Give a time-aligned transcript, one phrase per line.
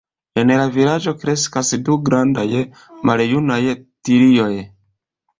[0.43, 2.45] En la vilaĝo kreskas du grandaj
[3.11, 3.59] maljunaj
[4.09, 4.49] tilioj.